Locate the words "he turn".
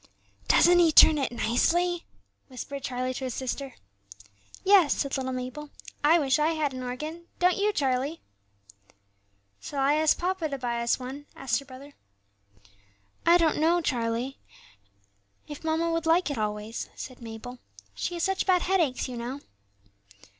0.79-1.19